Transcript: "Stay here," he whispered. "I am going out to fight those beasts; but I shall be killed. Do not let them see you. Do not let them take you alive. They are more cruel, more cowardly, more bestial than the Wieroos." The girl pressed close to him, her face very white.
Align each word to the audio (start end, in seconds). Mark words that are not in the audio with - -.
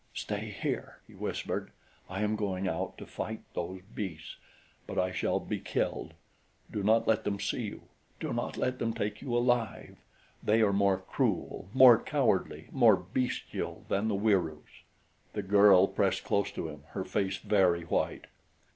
"Stay 0.15 0.49
here," 0.49 0.97
he 1.05 1.13
whispered. 1.13 1.69
"I 2.09 2.23
am 2.23 2.35
going 2.35 2.67
out 2.67 2.97
to 2.97 3.05
fight 3.05 3.41
those 3.53 3.81
beasts; 3.93 4.35
but 4.87 4.97
I 4.97 5.11
shall 5.11 5.39
be 5.39 5.59
killed. 5.59 6.15
Do 6.71 6.81
not 6.81 7.07
let 7.07 7.23
them 7.23 7.39
see 7.39 7.61
you. 7.65 7.83
Do 8.19 8.33
not 8.33 8.57
let 8.57 8.79
them 8.79 8.93
take 8.95 9.21
you 9.21 9.37
alive. 9.37 9.97
They 10.41 10.63
are 10.63 10.73
more 10.73 10.97
cruel, 10.97 11.69
more 11.71 12.01
cowardly, 12.01 12.67
more 12.71 12.95
bestial 12.95 13.85
than 13.89 14.07
the 14.07 14.15
Wieroos." 14.15 14.81
The 15.33 15.43
girl 15.43 15.87
pressed 15.87 16.23
close 16.23 16.49
to 16.53 16.67
him, 16.67 16.81
her 16.93 17.05
face 17.05 17.37
very 17.37 17.83
white. 17.83 18.25